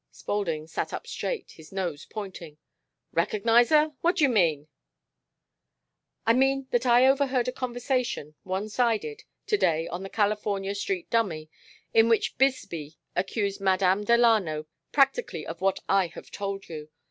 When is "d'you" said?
4.15-4.29